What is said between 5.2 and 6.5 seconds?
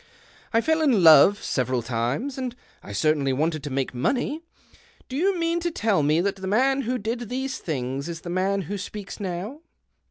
mean to tell me that the